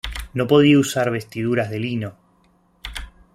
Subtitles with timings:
[0.33, 2.15] No podía usar vestiduras de lino.